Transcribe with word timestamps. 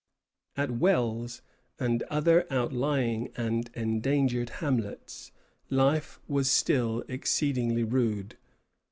At 0.57 0.71
Wells 0.71 1.43
and 1.77 2.01
other 2.09 2.47
outlying 2.49 3.31
and 3.37 3.69
endangered 3.75 4.49
hamlets 4.49 5.31
life 5.69 6.19
was 6.27 6.49
still 6.49 7.03
exceedingly 7.07 7.83
rude. 7.83 8.35